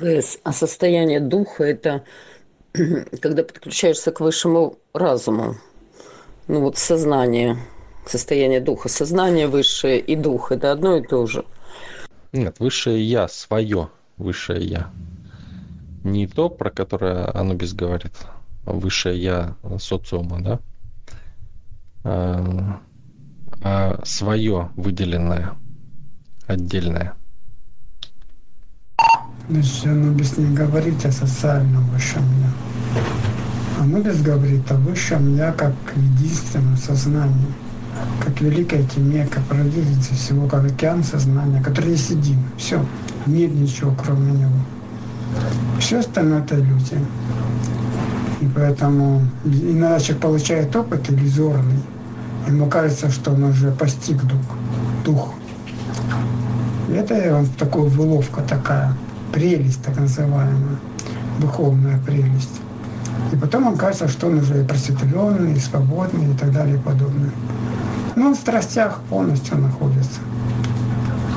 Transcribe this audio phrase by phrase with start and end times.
[0.00, 0.38] ВС.
[0.42, 2.04] А состояние духа– это
[3.20, 5.56] когда подключаешься к высшему разуму.
[6.48, 7.56] Ну вот сознание,
[8.06, 8.88] состояние духа.
[8.88, 11.44] Сознание высшее и дух– это одно и то же.
[12.32, 14.90] Нет, высшее я, свое высшее я.
[16.04, 18.12] Не то, про которое Анубис говорит,
[18.64, 20.58] а высшее я социума, да?
[22.04, 22.80] А,
[23.62, 25.52] а свое выделенное,
[26.46, 27.14] отдельное.
[29.50, 33.82] Значит, Анубис не говорит о социальном высшем я.
[33.82, 37.52] Анубис говорит о высшем я как единственном сознании,
[38.24, 42.38] как великой тьме, как родительница всего, как океан сознания, который есть един.
[42.58, 42.80] Все,
[43.26, 44.52] нет ничего кроме него.
[45.80, 47.00] Все остальное это иллюзия.
[48.40, 51.82] И поэтому иногда человек получает опыт иллюзорный,
[52.46, 54.56] ему кажется, что он уже постиг дух.
[55.04, 55.34] дух.
[56.94, 58.94] Это такая выловка такая
[59.32, 60.78] прелесть так называемая,
[61.40, 62.60] духовная прелесть.
[63.32, 66.78] И потом он кажется, что он уже и просветленный, и свободный, и так далее, и
[66.78, 67.30] подобное.
[68.16, 70.20] Но он в страстях полностью находится.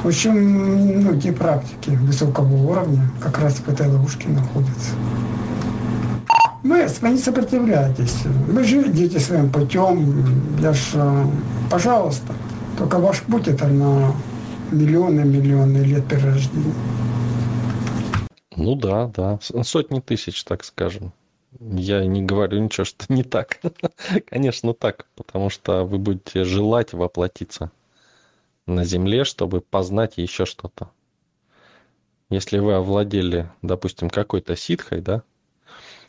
[0.04, 4.92] В ну, те практики высокого уровня как раз в этой ловушке находятся.
[6.64, 8.24] Вы, не сопротивляйтесь.
[8.50, 10.26] Вы живете своим путем.
[10.60, 11.26] Я ж, э,
[11.70, 12.34] пожалуйста,
[12.78, 14.12] только ваш путь это на
[14.72, 16.74] миллионы-миллионы лет перерождения.
[18.64, 19.40] Ну да, да.
[19.42, 21.12] Сотни тысяч, так скажем.
[21.60, 23.60] Я не говорю ничего, что не так.
[24.28, 27.72] Конечно, так, потому что вы будете желать воплотиться
[28.66, 30.90] на Земле, чтобы познать еще что-то.
[32.30, 35.24] Если вы овладели, допустим, какой-то ситхой, да,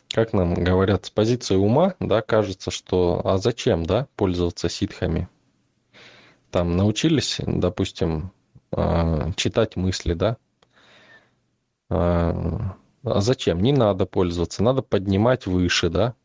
[0.09, 5.27] как нам говорят, с позиции ума, да, кажется, что а зачем, да, пользоваться ситхами?
[6.51, 8.31] Там научились, допустим,
[8.71, 10.37] а, читать мысли, да,
[11.89, 13.61] а, а зачем?
[13.61, 16.15] Не надо пользоваться, надо поднимать выше, да?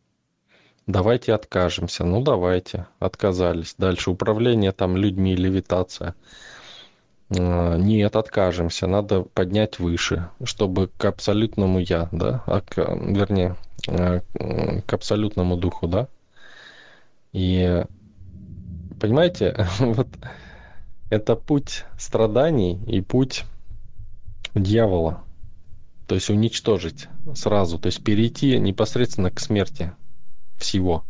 [0.86, 2.05] Давайте откажемся.
[2.05, 2.86] Ну, давайте.
[2.98, 3.75] Отказались.
[3.78, 6.15] Дальше управление там людьми, левитация.
[7.38, 8.87] А, нет, откажемся.
[8.87, 12.42] Надо поднять выше, чтобы к абсолютному я, да?
[12.47, 13.56] А к, вернее,
[13.87, 14.21] а,
[14.87, 16.09] к абсолютному духу, да?
[17.32, 17.84] И
[18.98, 20.09] понимаете, вот
[21.10, 23.44] это путь страданий и путь
[24.54, 25.22] дьявола
[26.10, 27.06] то есть уничтожить
[27.37, 29.93] сразу, то есть перейти непосредственно к смерти
[30.56, 31.04] всего.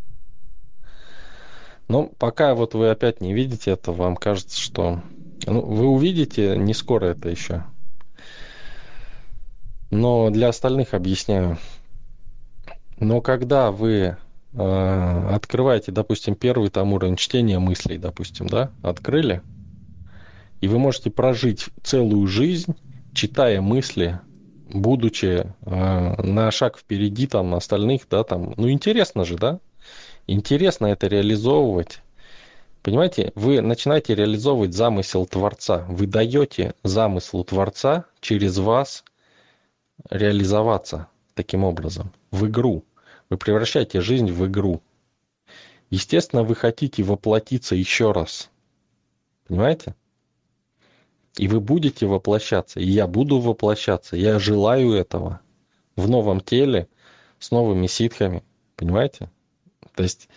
[1.89, 5.01] Но пока вот вы опять не видите это, вам кажется, что
[5.47, 7.65] ну, вы увидите не скоро это еще.
[9.91, 11.57] Но для остальных объясняю.
[12.99, 14.19] Но когда вы
[14.53, 19.41] э, открываете, допустим, первый там уровень чтения мыслей, допустим, да, открыли,
[20.61, 22.75] и вы можете прожить целую жизнь,
[23.15, 24.21] читая мысли
[24.73, 29.61] будучи э, на шаг впереди там остальных, да, там, ну интересно же, да?
[30.27, 32.01] Интересно это реализовывать.
[32.83, 35.85] Понимаете, вы начинаете реализовывать замысел Творца.
[35.89, 39.05] Вы даете замыслу Творца через вас
[40.09, 42.85] реализоваться таким образом в игру.
[43.29, 44.83] Вы превращаете жизнь в игру.
[45.91, 48.51] Естественно, вы хотите воплотиться еще раз.
[49.47, 49.95] Понимаете?
[51.37, 54.17] И вы будете воплощаться, и я буду воплощаться.
[54.17, 55.41] Я желаю этого
[55.97, 56.89] в новом теле
[57.39, 58.43] с новыми ситхами.
[58.77, 59.31] Понимаете?
[59.95, 60.29] То есть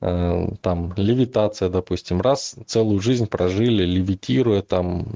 [0.00, 5.06] э, там левитация, допустим, раз целую жизнь прожили, левитируя там,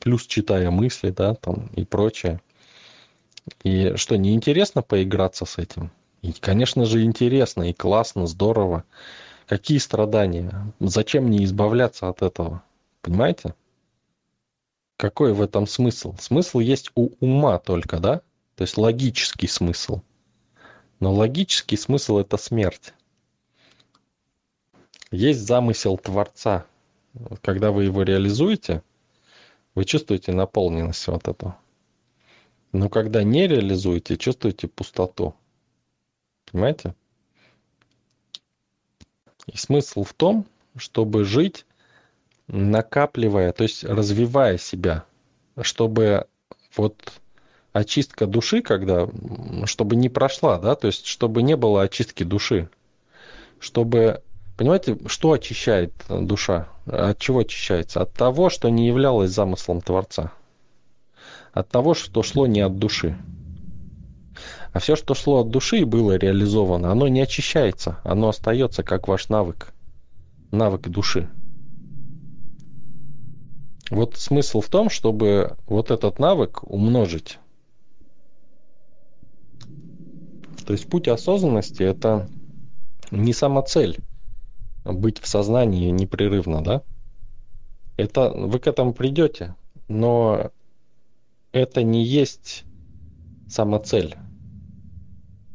[0.00, 2.40] плюс читая мысли, да, там и прочее.
[3.62, 5.90] И что, неинтересно поиграться с этим?
[6.22, 8.84] И, конечно же, интересно и классно, здорово.
[9.46, 10.72] Какие страдания?
[10.80, 12.62] Зачем не избавляться от этого?
[13.00, 13.54] Понимаете?
[14.98, 16.16] Какой в этом смысл?
[16.18, 18.20] Смысл есть у ума только, да?
[18.56, 20.00] То есть логический смысл.
[20.98, 22.92] Но логический смысл– это смерть.
[25.12, 26.66] Есть замысел Творца.
[27.42, 28.82] Когда вы его реализуете,
[29.76, 31.54] вы чувствуете наполненность вот эту.
[32.72, 35.36] Но когда не реализуете, чувствуете пустоту.
[36.50, 36.96] Понимаете?
[39.46, 40.44] И смысл в том,
[40.76, 41.66] чтобы жить
[42.48, 45.04] накапливая, то есть развивая себя,
[45.60, 46.26] чтобы
[46.76, 47.12] вот
[47.72, 49.08] очистка души, когда,
[49.64, 52.68] чтобы не прошла, да, то есть чтобы не было очистки души,
[53.60, 54.22] чтобы,
[54.56, 58.02] понимаете, что очищает душа, от чего очищается?
[58.02, 60.32] От того, что не являлось замыслом Творца,
[61.52, 63.16] от того, что шло не от души.
[64.72, 69.08] А все, что шло от души и было реализовано, оно не очищается, оно остается как
[69.08, 69.72] ваш навык,
[70.50, 71.28] навык души.
[73.90, 77.38] Вот смысл в том, чтобы вот этот навык умножить.
[80.66, 82.28] То есть путь осознанности– это
[83.10, 83.98] не сама цель
[84.84, 86.82] быть в сознании непрерывно, да?
[87.96, 89.56] Это вы к этому придете,
[89.88, 90.50] но
[91.52, 92.64] это не есть
[93.48, 94.14] сама цель.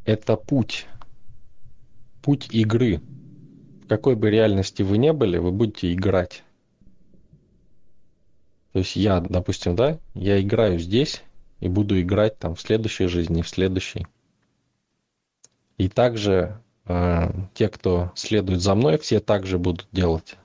[0.06, 0.88] Это путь.
[2.22, 3.02] Путь игры.
[3.84, 6.44] В какой бы реальности вы не были, вы будете играть.
[8.74, 11.22] То есть я, допустим, да, я играю здесь
[11.60, 14.08] и буду играть там в следующей жизни, в следующей.
[15.78, 20.36] И также э, те, кто следует за мной, все также будут делать.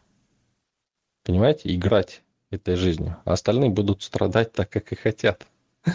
[1.25, 1.75] Понимаете?
[1.75, 3.17] Играть этой жизнью.
[3.25, 5.47] А остальные будут страдать так, как и хотят.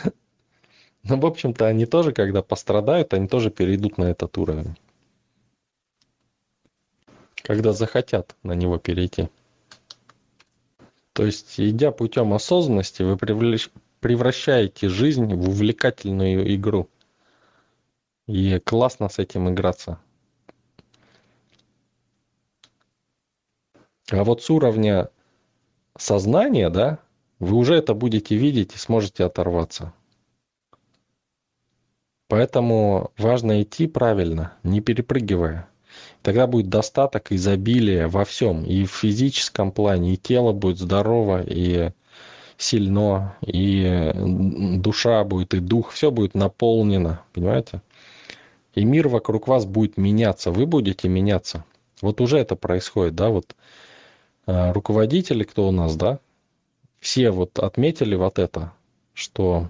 [1.05, 4.77] Ну, в общем-то, они тоже, когда пострадают, они тоже перейдут на этот уровень.
[7.41, 9.27] Когда захотят на него перейти.
[11.13, 13.17] То есть, идя путем осознанности, вы
[13.99, 16.89] превращаете жизнь в увлекательную игру.
[18.27, 19.99] И классно с этим играться.
[24.11, 25.09] А вот с уровня
[25.97, 26.99] сознания, да,
[27.39, 29.93] вы уже это будете видеть и сможете оторваться.
[32.27, 35.69] Поэтому важно идти правильно, не перепрыгивая.
[36.21, 38.63] Тогда будет достаток, изобилие во всем.
[38.63, 41.91] И в физическом плане, и тело будет здорово, и
[42.57, 44.11] сильно, и
[44.77, 47.81] душа будет, и дух, все будет наполнено, понимаете?
[48.73, 51.63] И мир вокруг вас будет меняться, вы будете меняться.
[52.01, 53.55] Вот уже это происходит, да, вот
[54.47, 56.19] э, руководители, кто у нас, да,
[56.99, 58.73] все вот отметили вот это,
[59.13, 59.69] что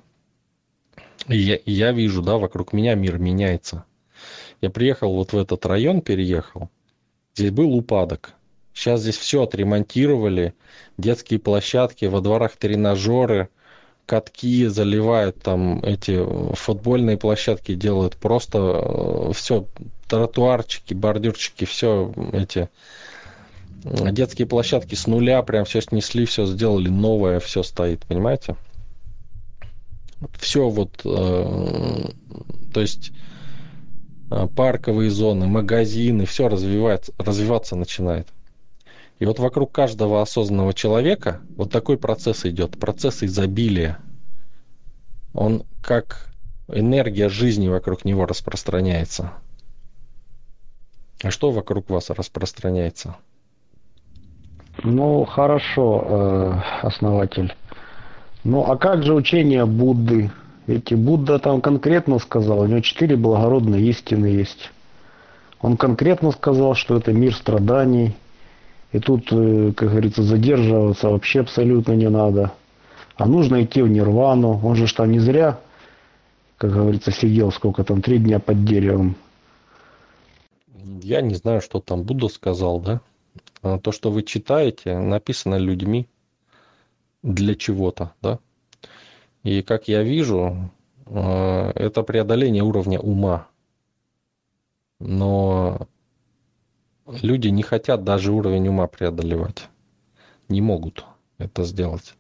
[1.28, 3.86] я, я вижу, да, вокруг меня мир меняется.
[4.64, 6.70] Я приехал вот в этот район, переехал,
[7.36, 8.32] здесь был упадок.
[8.74, 10.54] Сейчас здесь все отремонтировали,
[10.98, 13.50] детские площадки, во дворах тренажеры,
[14.06, 16.26] катки заливают, там эти
[16.56, 19.68] футбольные площадки делают, просто э, все,
[20.08, 22.70] тротуарчики, бордюрчики, все эти
[23.84, 28.56] детские площадки с нуля, прям все снесли, все сделали новое, все стоит, понимаете?
[30.40, 32.10] Все вот, э,
[32.74, 33.33] то есть э,
[34.56, 38.28] парковые зоны, магазины, все развивается, развиваться начинает.
[39.20, 44.00] И вот вокруг каждого осознанного человека вот такой процесс идет, процесс изобилия.
[45.34, 46.30] Он как
[46.68, 49.32] энергия жизни вокруг него распространяется.
[51.24, 53.16] А что вокруг вас распространяется?
[54.84, 57.56] Ну, хорошо, э, основатель.
[58.44, 60.32] Ну, а как же учение Будды?
[60.66, 64.72] Ведь Будда там конкретно сказал, у него четыре благородные истины есть.
[65.62, 68.16] Он конкретно сказал, что это мир страданий,
[68.92, 72.54] и тут, э, как говорится, задерживаться вообще абсолютно не надо.
[73.16, 74.60] А нужно идти в нирвану.
[74.64, 75.60] Он же там не зря,
[76.58, 79.16] как говорится, сидел сколько там, три дня под деревом.
[81.02, 83.02] Я не знаю, что там Будда сказал, да?
[83.62, 86.08] А то, что вы читаете, написано людьми
[87.22, 88.40] для чего-то, да?
[89.44, 90.72] И как я вижу,
[91.06, 93.48] э, это преодоление уровня ума.
[95.00, 95.88] Но
[97.06, 99.68] люди не хотят даже уровень ума преодолевать.
[100.48, 101.06] Не могут
[101.38, 102.16] это сделать.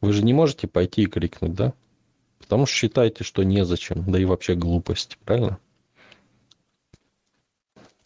[0.00, 1.74] Вы же не можете пойти и крикнуть, да?
[2.38, 5.58] Потому что считаете, что незачем, да и вообще глупость, правильно?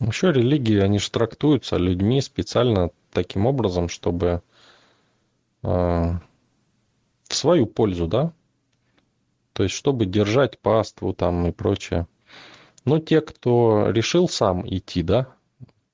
[0.00, 4.42] Еще религии, они же трактуются людьми специально таким образом, чтобы
[5.62, 8.32] э, в свою пользу, да?
[9.60, 12.06] То есть, чтобы держать паству там и прочее.
[12.86, 15.34] Но те, кто решил сам идти, да,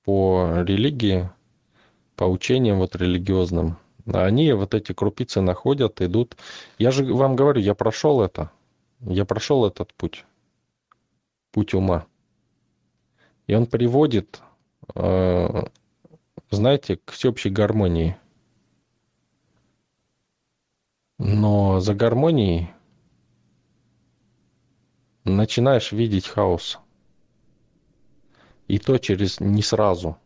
[0.04, 1.30] по религии,
[2.14, 6.37] по учениям вот религиозным, они вот эти крупицы находят, идут.
[6.78, 8.52] Я же вам говорю, я прошел это.
[9.00, 10.25] Я прошел этот путь.
[11.50, 12.06] Путь ума.
[13.49, 14.42] И он приводит,
[14.94, 15.64] э,
[16.52, 18.16] знаете, к всеобщей гармонии.
[21.18, 22.70] Но за гармонией
[25.30, 26.78] начинаешь видеть хаос.
[28.68, 30.16] И то через не сразу,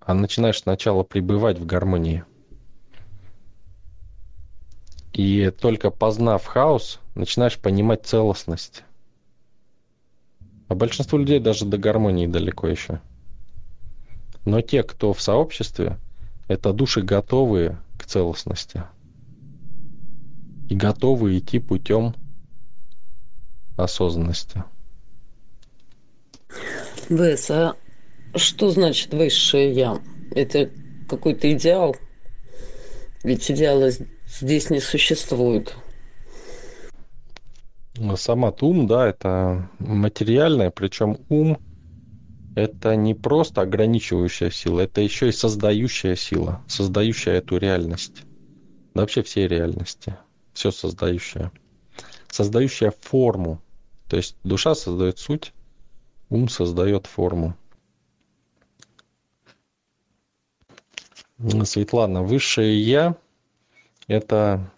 [0.00, 2.24] а начинаешь сначала пребывать в гармонии.
[5.12, 8.84] И только познав хаос, начинаешь понимать целостность.
[10.68, 13.00] А большинство людей даже до гармонии далеко еще.
[14.44, 15.98] Но те, кто в сообществе,
[16.48, 18.84] это души готовые к целостности.
[20.68, 22.14] И готовы идти путем
[23.76, 24.64] осознанности.
[27.08, 27.76] Вес, а
[28.34, 30.00] что значит высшее я?
[30.32, 30.70] Это
[31.08, 31.96] какой-то идеал?
[33.22, 33.90] Ведь идеала
[34.26, 35.74] здесь не существует.
[38.16, 41.58] сама ум, да, это материальное, причем ум
[42.56, 48.22] это не просто ограничивающая сила, это еще и создающая сила, создающая эту реальность.
[48.94, 50.16] Да вообще все реальности,
[50.54, 51.52] все создающее.
[52.28, 53.60] Создающая форму.
[54.08, 55.52] То есть душа создает суть,
[56.28, 57.56] ум создает форму.
[61.64, 63.16] Светлана, высшее я–
[64.06, 64.70] это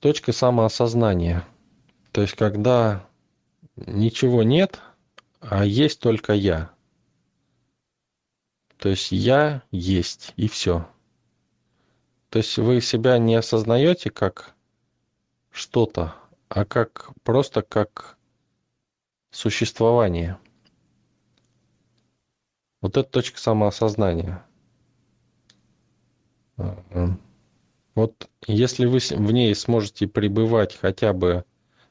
[0.00, 1.46] точка самоосознания.
[2.10, 3.06] То есть, когда
[3.76, 4.80] ничего нет,
[5.40, 6.70] а есть только я.
[8.76, 10.88] То есть я есть, и все.
[12.30, 14.54] То есть вы себя не осознаете как
[15.52, 16.14] что-то,
[16.48, 18.16] а как просто как
[19.30, 20.38] существование.
[22.80, 24.44] Вот это точка самоосознания.
[27.94, 31.44] Вот если вы в ней сможете пребывать хотя бы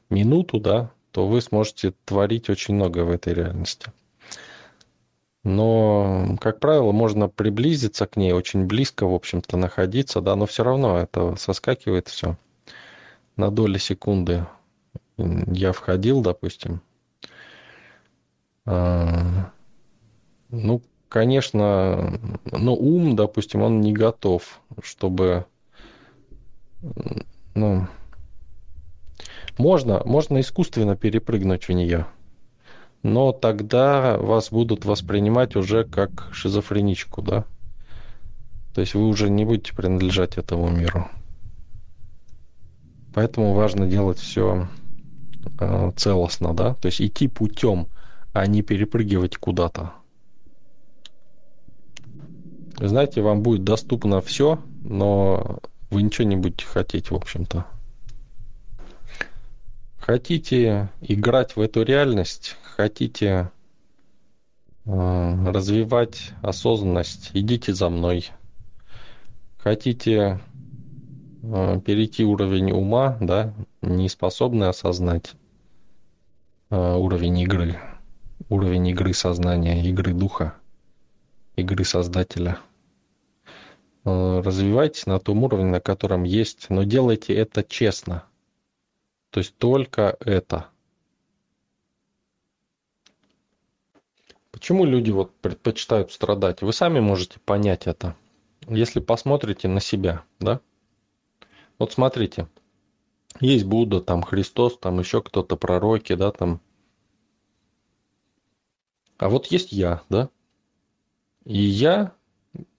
[0.10, 3.92] минуту, да, то вы сможете творить очень много в этой реальности.
[5.44, 10.64] Но, как правило, можно приблизиться к ней, очень близко, в общем-то, находиться, да, но все
[10.64, 12.38] равно это соскакивает все.
[13.42, 14.46] На доли секунды
[15.18, 16.80] я входил, допустим.
[18.68, 19.50] А,
[20.50, 22.20] ну, конечно,
[22.52, 25.48] ну, ум, допустим, он не готов, чтобы,
[27.56, 27.88] ну,
[29.58, 32.06] можно, можно искусственно перепрыгнуть в нее,
[33.02, 37.46] но тогда вас будут воспринимать уже как шизофреничку, да?
[38.76, 41.10] То есть вы уже не будете принадлежать этому миру.
[43.14, 44.68] Поэтому важно делать все
[45.60, 46.76] э, целостно, да?
[46.76, 47.88] То есть идти путем,
[48.34, 49.94] а не перепрыгивать куда-то.
[52.80, 57.66] Знаете, вам будет доступно все, но вы ничего не будете хотеть, в общем-то.
[60.00, 63.52] Хотите играть в эту реальность, хотите
[64.86, 68.32] э, развивать осознанность, идите за мной.
[69.58, 70.40] Хотите
[71.42, 75.34] перейти уровень ума, да, не способны осознать
[76.70, 77.80] э, уровень игры,
[78.50, 80.56] уровень игры сознания, игры духа,
[81.56, 82.60] игры создателя.
[84.04, 88.24] Развивайтесь на том уровне, на котором есть, но делайте это честно–
[89.32, 90.68] то есть только это.
[94.52, 96.62] Почему люди вот предпочитают страдать?
[96.62, 98.16] Вы сами можете понять это,
[98.68, 100.60] если посмотрите на себя, да?
[101.82, 102.48] Вот смотрите,
[103.40, 106.62] есть Будда, там Христос, там еще кто-то, пророки, да, там.
[109.18, 110.30] А вот есть я, да?
[111.44, 112.14] И я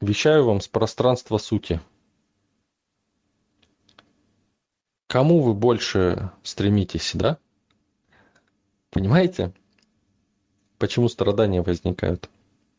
[0.00, 1.80] вещаю вам с пространства сути–
[5.08, 7.38] кому вы больше стремитесь, да?
[8.90, 9.52] Понимаете?
[10.78, 12.30] Почему страдания возникают?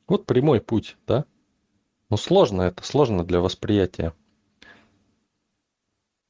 [0.08, 1.26] Вот прямой путь, да?
[2.10, 4.14] Ну сложно это, сложно для восприятия.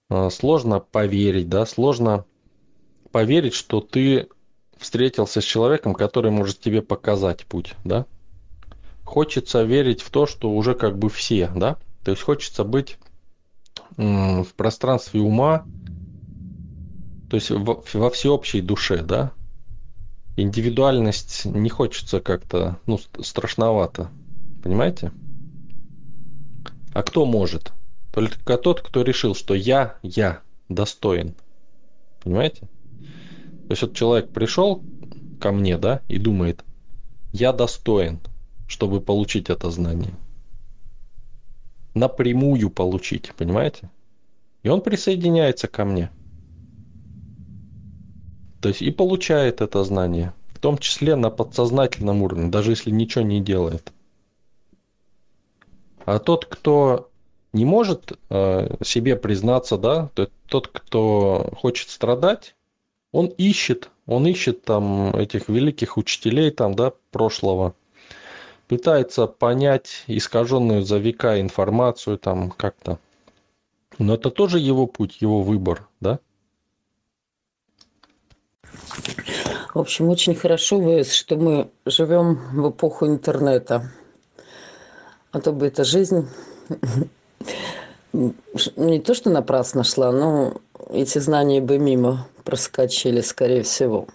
[0.10, 2.26] А, сложно поверить, да, сложно
[3.12, 4.28] поверить, что ты
[4.78, 8.06] встретился с человеком, который может тебе показать путь, да?
[9.04, 11.78] Хочется верить в то, что уже как бы все, да?
[12.04, 12.98] То есть хочется быть
[13.96, 15.66] в пространстве ума,
[17.30, 19.32] то есть во, во всеобщей душе, да?
[20.36, 24.10] Индивидуальность не хочется как-то, ну, страшновато.
[24.64, 25.12] Понимаете?
[26.94, 27.72] А кто может?
[28.14, 31.36] Только тот, кто решил, что я, я достоин.
[32.24, 32.62] Понимаете?
[32.62, 34.82] То есть вот человек пришел
[35.42, 36.64] ко мне, да, и думает,
[37.34, 38.22] я достоин,
[38.68, 40.14] чтобы получить это знание.
[41.94, 43.90] Напрямую получить, понимаете?
[44.62, 46.10] И он присоединяется ко мне–
[48.64, 53.26] то есть и получает это знание, в том числе на подсознательном уровне, даже если ничего
[53.26, 53.92] не делает.
[56.06, 57.12] А тот, кто
[57.54, 60.10] не может э, себе признаться, да,
[60.48, 62.56] тот, кто хочет страдать,
[63.12, 67.76] он ищет, он ищет там этих великих учителей там, да, прошлого,
[68.68, 72.98] пытается понять искаженную за века информацию там как-то.
[74.00, 76.20] Но это тоже его путь, его выбор, да?
[79.74, 83.92] В общем, очень хорошо, что мы живем в эпоху интернета.
[85.32, 86.28] А то бы эта жизнь
[88.14, 94.08] не то, что напрасно шла, но эти знания бы мимо проскочили, скорее всего.